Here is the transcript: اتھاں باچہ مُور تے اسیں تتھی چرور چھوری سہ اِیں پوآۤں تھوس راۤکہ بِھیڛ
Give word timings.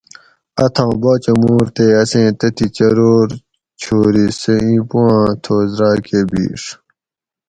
اتھاں 0.63 0.91
باچہ 1.01 1.33
مُور 1.39 1.65
تے 1.75 1.85
اسیں 2.01 2.29
تتھی 2.39 2.67
چرور 2.77 3.27
چھوری 3.81 4.25
سہ 4.39 4.53
اِیں 4.63 4.81
پوآۤں 4.89 5.29
تھوس 5.43 5.71
راۤکہ 5.79 6.19
بِھیڛ 6.29 6.61